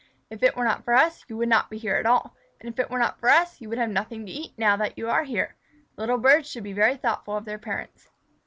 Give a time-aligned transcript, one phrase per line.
[0.31, 2.79] If it were not for us, you would not be here at all, and if
[2.79, 5.23] it were not for us you would have nothing to eat now that you are
[5.25, 5.57] here.
[5.95, 8.09] Little birds should be very thoughtful of their parents."